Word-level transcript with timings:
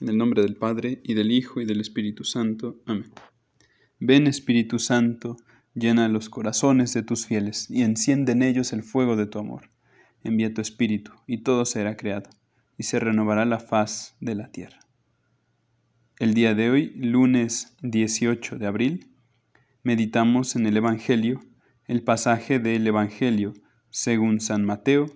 En 0.00 0.10
el 0.10 0.18
nombre 0.18 0.42
del 0.42 0.56
Padre, 0.56 1.00
y 1.04 1.14
del 1.14 1.30
Hijo, 1.30 1.60
y 1.60 1.64
del 1.64 1.80
Espíritu 1.80 2.22
Santo. 2.24 2.82
Amén. 2.84 3.10
Ven 3.98 4.26
Espíritu 4.26 4.78
Santo, 4.78 5.38
llena 5.74 6.08
los 6.08 6.28
corazones 6.28 6.92
de 6.92 7.02
tus 7.02 7.26
fieles, 7.26 7.70
y 7.70 7.82
enciende 7.82 8.32
en 8.32 8.42
ellos 8.42 8.74
el 8.74 8.82
fuego 8.82 9.16
de 9.16 9.26
tu 9.26 9.38
amor. 9.38 9.70
Envía 10.22 10.52
tu 10.52 10.60
Espíritu, 10.60 11.12
y 11.26 11.38
todo 11.38 11.64
será 11.64 11.96
creado, 11.96 12.28
y 12.76 12.82
se 12.82 13.00
renovará 13.00 13.46
la 13.46 13.58
faz 13.58 14.16
de 14.20 14.34
la 14.34 14.52
tierra. 14.52 14.80
El 16.18 16.34
día 16.34 16.54
de 16.54 16.68
hoy, 16.68 16.92
lunes 16.96 17.74
18 17.82 18.58
de 18.58 18.66
abril, 18.66 19.10
meditamos 19.82 20.56
en 20.56 20.66
el 20.66 20.76
Evangelio, 20.76 21.40
el 21.86 22.02
pasaje 22.02 22.58
del 22.58 22.86
Evangelio 22.86 23.54
según 23.88 24.40
San 24.40 24.62
Mateo, 24.62 25.06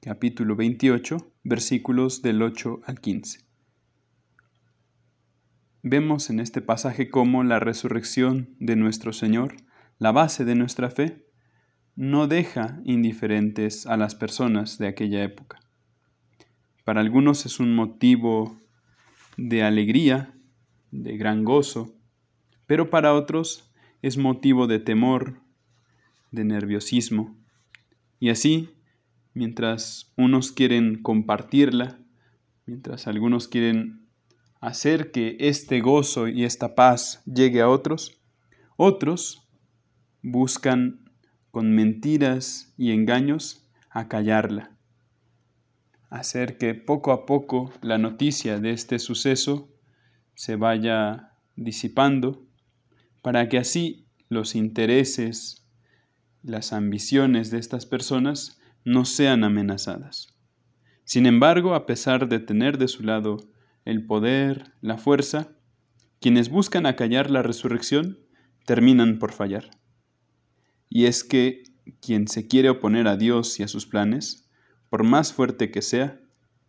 capítulo 0.00 0.54
28, 0.54 1.32
versículos 1.42 2.22
del 2.22 2.42
8 2.42 2.82
al 2.84 3.00
15. 3.00 3.47
Vemos 5.90 6.28
en 6.28 6.38
este 6.38 6.60
pasaje 6.60 7.08
cómo 7.08 7.44
la 7.44 7.60
resurrección 7.60 8.54
de 8.60 8.76
nuestro 8.76 9.14
Señor, 9.14 9.56
la 9.98 10.12
base 10.12 10.44
de 10.44 10.54
nuestra 10.54 10.90
fe, 10.90 11.24
no 11.96 12.26
deja 12.26 12.78
indiferentes 12.84 13.86
a 13.86 13.96
las 13.96 14.14
personas 14.14 14.76
de 14.76 14.86
aquella 14.86 15.24
época. 15.24 15.60
Para 16.84 17.00
algunos 17.00 17.46
es 17.46 17.58
un 17.58 17.74
motivo 17.74 18.60
de 19.38 19.62
alegría, 19.62 20.34
de 20.90 21.16
gran 21.16 21.42
gozo, 21.42 21.94
pero 22.66 22.90
para 22.90 23.14
otros 23.14 23.72
es 24.02 24.18
motivo 24.18 24.66
de 24.66 24.80
temor, 24.80 25.40
de 26.32 26.44
nerviosismo. 26.44 27.34
Y 28.20 28.28
así, 28.28 28.68
mientras 29.32 30.12
unos 30.18 30.52
quieren 30.52 31.00
compartirla, 31.00 31.98
mientras 32.66 33.06
algunos 33.06 33.48
quieren 33.48 34.07
hacer 34.60 35.10
que 35.12 35.36
este 35.40 35.80
gozo 35.80 36.28
y 36.28 36.44
esta 36.44 36.74
paz 36.74 37.22
llegue 37.26 37.60
a 37.60 37.68
otros, 37.68 38.20
otros 38.76 39.48
buscan 40.22 41.10
con 41.50 41.72
mentiras 41.74 42.72
y 42.76 42.92
engaños 42.92 43.68
acallarla, 43.90 44.76
hacer 46.10 46.58
que 46.58 46.74
poco 46.74 47.12
a 47.12 47.26
poco 47.26 47.72
la 47.82 47.98
noticia 47.98 48.58
de 48.60 48.70
este 48.70 48.98
suceso 48.98 49.68
se 50.34 50.56
vaya 50.56 51.32
disipando, 51.56 52.46
para 53.22 53.48
que 53.48 53.58
así 53.58 54.06
los 54.28 54.54
intereses, 54.54 55.66
las 56.42 56.72
ambiciones 56.72 57.50
de 57.50 57.58
estas 57.58 57.86
personas 57.86 58.60
no 58.84 59.04
sean 59.04 59.42
amenazadas. 59.42 60.28
Sin 61.04 61.26
embargo, 61.26 61.74
a 61.74 61.86
pesar 61.86 62.28
de 62.28 62.38
tener 62.38 62.78
de 62.78 62.88
su 62.88 63.02
lado 63.02 63.38
el 63.88 64.04
poder, 64.04 64.74
la 64.82 64.98
fuerza, 64.98 65.48
quienes 66.20 66.50
buscan 66.50 66.84
acallar 66.84 67.30
la 67.30 67.42
resurrección 67.42 68.18
terminan 68.66 69.18
por 69.18 69.32
fallar. 69.32 69.70
Y 70.90 71.06
es 71.06 71.24
que 71.24 71.62
quien 72.02 72.28
se 72.28 72.46
quiere 72.46 72.68
oponer 72.68 73.08
a 73.08 73.16
Dios 73.16 73.58
y 73.58 73.62
a 73.62 73.68
sus 73.68 73.86
planes, 73.86 74.46
por 74.90 75.04
más 75.04 75.32
fuerte 75.32 75.70
que 75.70 75.80
sea, 75.80 76.20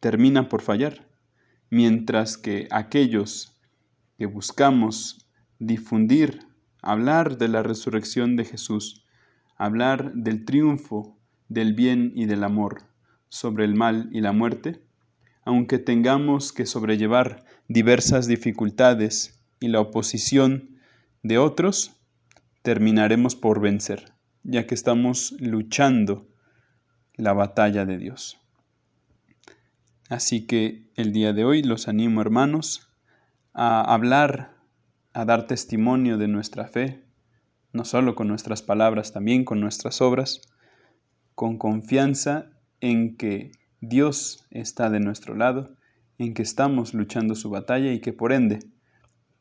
termina 0.00 0.48
por 0.48 0.62
fallar, 0.62 1.06
mientras 1.68 2.38
que 2.38 2.66
aquellos 2.70 3.60
que 4.16 4.24
buscamos 4.24 5.28
difundir, 5.58 6.46
hablar 6.80 7.36
de 7.36 7.48
la 7.48 7.62
resurrección 7.62 8.36
de 8.36 8.46
Jesús, 8.46 9.04
hablar 9.58 10.14
del 10.14 10.46
triunfo 10.46 11.18
del 11.50 11.74
bien 11.74 12.10
y 12.16 12.24
del 12.24 12.42
amor 12.42 12.84
sobre 13.28 13.66
el 13.66 13.74
mal 13.74 14.08
y 14.12 14.22
la 14.22 14.32
muerte, 14.32 14.82
aunque 15.44 15.78
tengamos 15.78 16.52
que 16.52 16.66
sobrellevar 16.66 17.44
diversas 17.68 18.26
dificultades 18.26 19.40
y 19.60 19.68
la 19.68 19.80
oposición 19.80 20.78
de 21.22 21.38
otros, 21.38 21.96
terminaremos 22.62 23.34
por 23.34 23.60
vencer, 23.60 24.12
ya 24.42 24.66
que 24.66 24.74
estamos 24.74 25.34
luchando 25.40 26.28
la 27.14 27.32
batalla 27.32 27.84
de 27.84 27.98
Dios. 27.98 28.38
Así 30.08 30.46
que 30.46 30.90
el 30.94 31.12
día 31.12 31.32
de 31.32 31.44
hoy 31.44 31.62
los 31.62 31.88
animo, 31.88 32.20
hermanos, 32.20 32.88
a 33.54 33.80
hablar, 33.80 34.54
a 35.12 35.24
dar 35.24 35.46
testimonio 35.46 36.18
de 36.18 36.28
nuestra 36.28 36.66
fe, 36.66 37.02
no 37.72 37.84
solo 37.84 38.14
con 38.14 38.28
nuestras 38.28 38.62
palabras, 38.62 39.12
también 39.12 39.44
con 39.44 39.60
nuestras 39.60 40.00
obras, 40.00 40.42
con 41.34 41.58
confianza 41.58 42.50
en 42.80 43.16
que 43.16 43.52
Dios 43.84 44.46
está 44.52 44.90
de 44.90 45.00
nuestro 45.00 45.34
lado, 45.34 45.74
en 46.16 46.34
que 46.34 46.42
estamos 46.42 46.94
luchando 46.94 47.34
su 47.34 47.50
batalla 47.50 47.92
y 47.92 48.00
que 48.00 48.12
por 48.12 48.32
ende, 48.32 48.60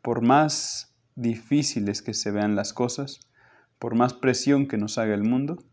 por 0.01 0.23
más 0.23 0.95
difíciles 1.13 2.01
que 2.01 2.15
se 2.15 2.31
vean 2.31 2.55
las 2.55 2.73
cosas, 2.73 3.19
por 3.77 3.93
más 3.93 4.15
presión 4.15 4.67
que 4.67 4.77
nos 4.77 4.97
haga 4.97 5.13
el 5.13 5.23
mundo, 5.23 5.63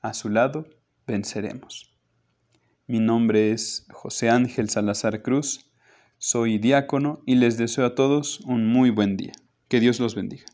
a 0.00 0.14
su 0.14 0.30
lado 0.30 0.66
venceremos. 1.06 1.94
Mi 2.86 2.98
nombre 2.98 3.52
es 3.52 3.86
José 3.92 4.30
Ángel 4.30 4.70
Salazar 4.70 5.20
Cruz, 5.20 5.70
soy 6.16 6.56
diácono 6.56 7.20
y 7.26 7.34
les 7.34 7.58
deseo 7.58 7.84
a 7.84 7.94
todos 7.94 8.40
un 8.40 8.66
muy 8.66 8.88
buen 8.88 9.18
día. 9.18 9.32
Que 9.68 9.80
Dios 9.80 10.00
los 10.00 10.14
bendiga. 10.14 10.46